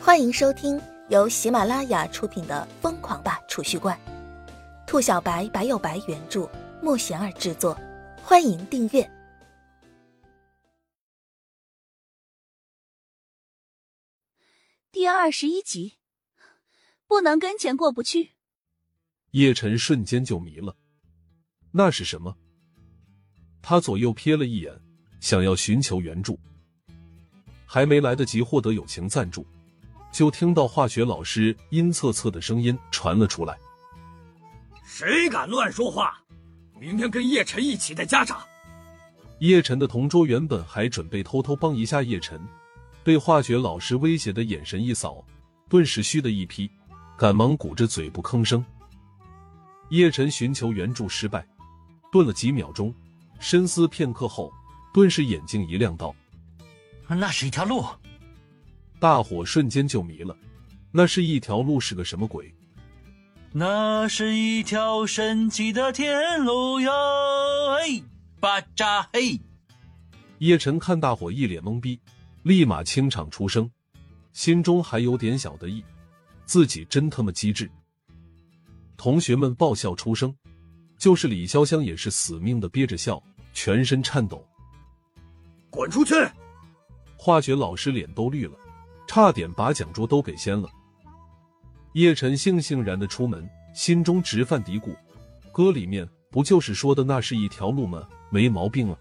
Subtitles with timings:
[0.00, 3.98] 欢迎收听由喜马拉雅出品的《疯狂吧储蓄罐》，
[4.86, 6.48] 兔小白白有白原著，
[6.80, 7.78] 莫贤儿制作。
[8.22, 9.10] 欢迎订阅
[14.92, 15.98] 第二十一集，
[17.06, 18.30] 不能跟钱过不去。
[19.32, 20.76] 叶晨瞬间就迷了，
[21.72, 22.36] 那是什么？
[23.60, 24.80] 他左右瞥了一眼，
[25.20, 26.38] 想要寻求援助，
[27.66, 29.44] 还没来得及获得友情赞助。
[30.18, 33.56] 就听到化学老师阴恻恻的声音传了出来
[34.84, 36.20] ：“谁敢乱说话？
[36.76, 38.42] 明天跟叶晨一起带家长。”
[39.38, 42.40] 叶晨的同桌原本还准备偷偷帮一下叶晨，
[43.04, 45.24] 被化学老师威胁的眼神一扫，
[45.68, 46.68] 顿时虚的一批，
[47.16, 48.64] 赶忙鼓着嘴不吭声。
[49.90, 51.46] 叶晨寻求援助失败，
[52.10, 52.92] 顿了几秒钟，
[53.38, 54.52] 深思片刻后，
[54.92, 56.12] 顿时眼睛一亮，道
[57.06, 57.86] ：“那是一条路。”
[59.00, 60.36] 大伙瞬间就迷了，
[60.90, 62.52] 那是一条路是个什么鬼？
[63.52, 66.90] 那是一条神奇的天路哟！
[67.80, 68.02] 嘿，
[68.40, 69.40] 巴扎嘿！
[70.38, 71.98] 叶晨看大伙一脸懵逼，
[72.42, 73.70] 立马清场出声，
[74.32, 75.82] 心中还有点小得意，
[76.44, 77.70] 自己真他妈机智。
[78.96, 80.34] 同学们爆笑出声，
[80.98, 83.22] 就是李潇湘也是死命的憋着笑，
[83.52, 84.44] 全身颤抖。
[85.70, 86.14] 滚出去！
[87.16, 88.52] 化学老师脸都绿了。
[89.08, 90.70] 差点把讲桌都给掀了。
[91.94, 94.94] 叶晨悻悻然的出门，心中直犯嘀咕：
[95.50, 98.06] 歌里面不就是说的那是一条路吗？
[98.30, 98.96] 没毛病啊！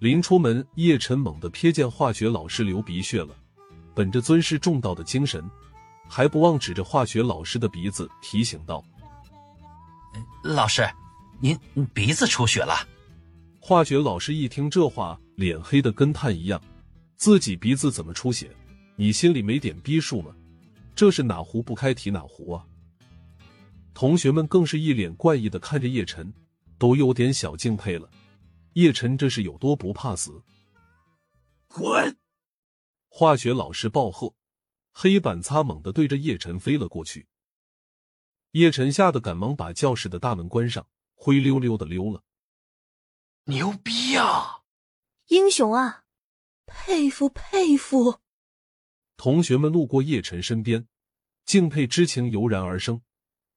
[0.00, 3.36] 临出门，叶晨猛地瞥见化学老师流鼻血了，
[3.94, 5.44] 本着尊师重道的精神，
[6.08, 8.82] 还不忘指着化学老师的鼻子提醒道
[10.42, 10.88] ：“老师，
[11.38, 11.56] 您
[11.92, 12.74] 鼻子出血了。”
[13.60, 16.60] 化学老师一听这话，脸黑的跟炭一样，
[17.16, 18.50] 自己鼻子怎么出血？
[19.00, 20.36] 你心里没点逼数吗？
[20.94, 22.66] 这是哪壶不开提哪壶啊！
[23.94, 26.30] 同学们更是一脸怪异的看着叶晨，
[26.76, 28.10] 都有点小敬佩了。
[28.74, 30.42] 叶晨这是有多不怕死？
[31.68, 32.14] 滚！
[33.08, 34.34] 化学老师暴喝，
[34.92, 37.26] 黑板擦猛地对着叶晨飞了过去。
[38.50, 42.22] 叶晨吓得赶忙把教室的大门关上，灰溜溜的溜了。
[43.44, 44.60] 牛逼啊！
[45.28, 46.04] 英雄啊！
[46.66, 48.20] 佩服佩服！
[49.22, 50.88] 同学们路过叶晨身边，
[51.44, 53.02] 敬佩之情油然而生，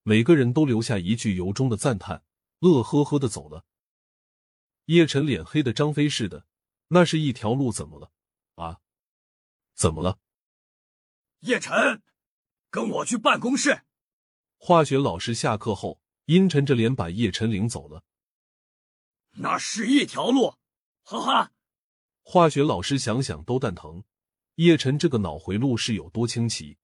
[0.01, 2.25] 每个人都留下一句由衷的赞叹，
[2.59, 3.63] 乐呵呵的走了。
[4.88, 6.46] 叶晨脸黑的张飞似的，
[6.90, 8.12] 那是一条路，怎么了？
[8.56, 8.81] 啊？
[9.73, 10.19] 怎么了？
[11.40, 12.03] 叶晨，
[12.69, 13.84] 跟我去办公室。
[14.57, 18.03] 化学老师下课后，阴沉着脸把叶晨领走了。
[19.38, 20.56] 那是一条路，
[21.03, 21.53] 哈哈。
[22.22, 24.03] 化学老师想想都蛋疼。
[24.56, 26.78] 叶晨这个脑回路是有多清奇？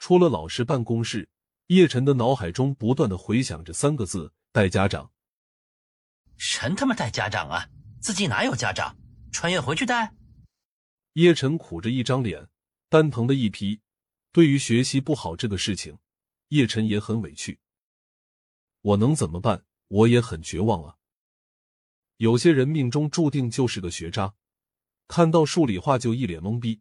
[0.00, 1.28] 出了老师办公室，
[1.68, 5.12] 叶晨的脑海中不断的回响着三个字：带家长。
[6.36, 7.68] 神他妈带家长啊！
[8.00, 8.96] 自己哪有家长？
[9.30, 10.12] 穿越回去带？
[11.12, 12.48] 叶晨苦着一张脸，
[12.88, 13.80] 蛋疼的一批。
[14.32, 15.98] 对于学习不好这个事情，
[16.48, 17.60] 叶晨也很委屈。
[18.80, 19.64] 我能怎么办？
[19.86, 20.96] 我也很绝望啊！
[22.16, 24.34] 有些人命中注定就是个学渣。
[25.08, 26.80] 看到数理化就一脸懵逼，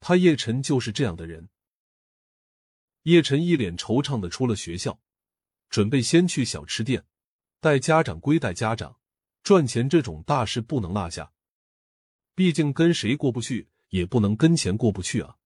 [0.00, 1.50] 他叶晨就是这样的人。
[3.02, 4.98] 叶晨一脸惆怅的出了学校，
[5.68, 7.04] 准备先去小吃店，
[7.60, 8.98] 带家长归带家长，
[9.42, 11.32] 赚钱这种大事不能落下，
[12.34, 15.36] 毕竟跟谁过不去，也不能跟钱过不去啊。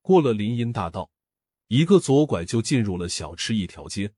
[0.00, 1.10] 过了林荫大道，
[1.68, 4.14] 一个左拐就进入了小吃一条街。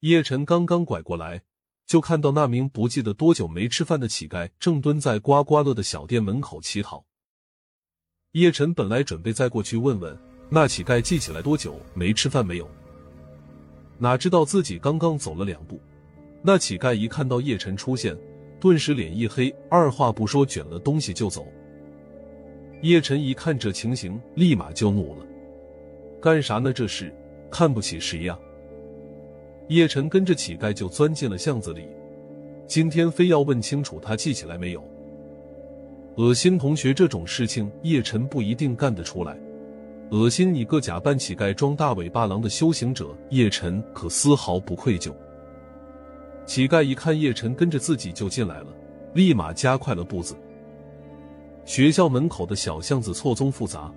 [0.00, 1.44] 叶晨刚刚拐过来。
[1.86, 7.04] 就看到那名不记得多久没吃饭的乞丐正蹲在刮刮乐的小店门口乞讨。
[8.32, 10.18] 叶晨本来准备再过去问问
[10.48, 12.68] 那乞丐记起来多久没吃饭没有，
[13.98, 15.80] 哪知道自己刚刚走了两步，
[16.42, 18.16] 那乞丐一看到叶晨出现，
[18.60, 21.46] 顿时脸一黑，二话不说卷了东西就走。
[22.82, 25.26] 叶晨一看这情形，立马就怒了
[26.20, 26.72] ：“干啥呢？
[26.72, 27.14] 这是
[27.50, 28.38] 看不起谁呀？”
[29.68, 31.88] 叶晨跟着乞丐就钻进了巷子里，
[32.66, 34.82] 今天非要问清楚他记起来没有。
[36.16, 39.36] 恶心同学这种事情，叶晨不一定干得出来。
[40.10, 45.12] 恶心你个假扮乞丐装大尾巴狼的修行者，叶晨可丝毫不愧疚。
[46.44, 48.66] 乞丐一看叶晨跟着自己就进来了，
[49.14, 50.36] 立马加快了步子。
[51.64, 53.90] 学校门口的小巷子错综复杂，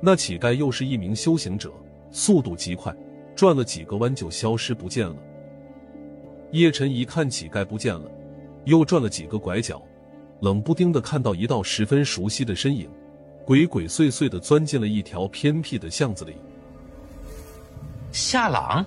[0.00, 1.72] 那乞丐又是一名修行者，
[2.10, 2.94] 速度极快。
[3.34, 5.16] 转了几个弯就消失不见了。
[6.52, 8.10] 叶晨一看乞丐不见了，
[8.64, 9.82] 又转了几个拐角，
[10.40, 12.88] 冷不丁的看到一道十分熟悉的身影，
[13.44, 16.34] 鬼鬼祟祟的钻进了一条偏僻的巷子里。
[18.12, 18.86] 夏朗，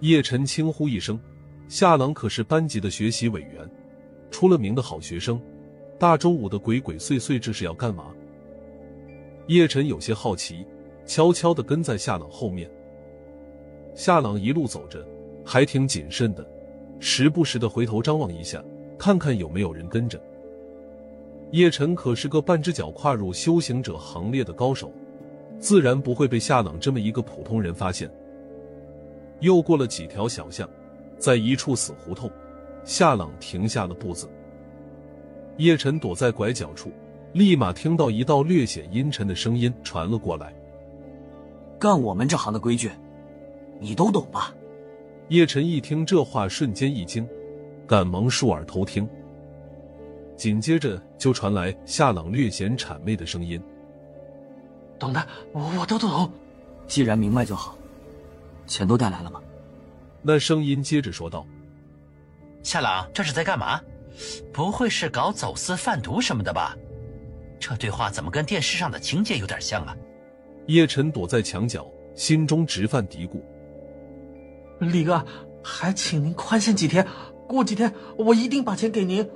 [0.00, 1.18] 叶晨轻呼一声
[1.68, 3.68] ：“夏朗可是班级的学习委员，
[4.30, 5.40] 出了名的好学生。
[5.98, 8.08] 大中午的鬼鬼祟祟，这是要干嘛？”
[9.48, 10.66] 叶晨有些好奇，
[11.06, 12.70] 悄悄的跟在夏朗后面。
[13.98, 15.04] 夏朗一路走着，
[15.44, 16.48] 还挺谨慎的，
[17.00, 18.62] 时不时的回头张望一下，
[18.96, 20.22] 看看有没有人跟着。
[21.50, 24.92] 叶晨可是个半只脚跨入修行者行列的高手，
[25.58, 28.08] 自然不会被夏朗这么一个普通人发现。
[29.40, 30.70] 又过了几条小巷，
[31.18, 32.30] 在一处死胡同，
[32.84, 34.28] 夏朗停下了步子。
[35.56, 36.92] 叶晨躲在拐角处，
[37.32, 40.54] 立马听到一道略显阴沉的声音传了过来
[41.80, 42.88] ：“干我们这行的规矩，
[43.80, 44.54] 你都懂吧？”
[45.28, 47.28] 叶晨一听这话，瞬间一惊，
[47.86, 49.08] 赶忙竖耳偷听。
[50.36, 53.60] 紧接着就传来夏朗略显谄媚的声音
[54.98, 56.30] ：“懂的，我都懂。
[56.86, 57.76] 既然明白就好。
[58.66, 59.40] 钱都带来了吗？”
[60.22, 61.46] 那声音接着说道
[62.62, 63.80] ：“夏朗，这是在干嘛？
[64.52, 66.76] 不会是搞走私贩毒什么的吧？
[67.60, 69.96] 这对话怎么跟电视上的情节有点像啊？”
[70.66, 73.40] 叶晨躲在墙角，心中直犯嘀咕
[74.78, 75.24] ：“李哥，
[75.62, 77.06] 还请您宽限几天，
[77.46, 79.28] 过几天我一定把钱给您。”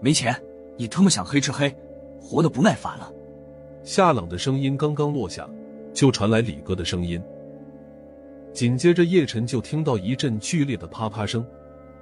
[0.00, 0.40] 没钱，
[0.76, 1.74] 你他妈想黑吃黑，
[2.20, 3.12] 活得不耐烦了。
[3.82, 5.48] 夏朗的声音刚刚落下，
[5.92, 7.22] 就传来李哥的声音。
[8.52, 11.44] 紧接着，叶晨就听到一阵剧烈的啪啪声，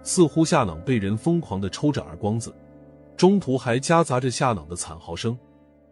[0.03, 2.55] 似乎夏朗被人疯狂的抽着耳光子，
[3.17, 5.39] 中途还夹杂着夏朗的惨嚎声，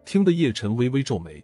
[0.05, 1.43] 听得叶晨微微皱眉。